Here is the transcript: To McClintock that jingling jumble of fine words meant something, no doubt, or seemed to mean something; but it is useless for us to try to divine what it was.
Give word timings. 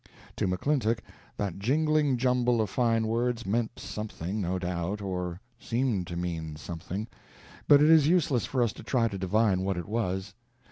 To 0.37 0.47
McClintock 0.47 0.97
that 1.37 1.59
jingling 1.59 2.17
jumble 2.17 2.59
of 2.59 2.71
fine 2.71 3.05
words 3.05 3.45
meant 3.45 3.77
something, 3.77 4.41
no 4.41 4.57
doubt, 4.57 4.99
or 4.99 5.39
seemed 5.59 6.07
to 6.07 6.15
mean 6.17 6.55
something; 6.55 7.05
but 7.67 7.83
it 7.83 7.89
is 7.91 8.07
useless 8.07 8.47
for 8.47 8.63
us 8.63 8.73
to 8.73 8.81
try 8.83 9.07
to 9.07 9.19
divine 9.19 9.61
what 9.61 9.77
it 9.77 9.87
was. 9.87 10.33